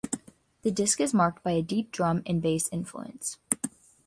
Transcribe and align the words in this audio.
The 0.63 0.71
disc 0.71 0.99
is 0.99 1.13
marked 1.13 1.43
by 1.43 1.51
a 1.51 1.61
deep 1.61 1.91
drum 1.91 2.23
and 2.25 2.41
bass 2.41 2.67
influence. 2.71 3.37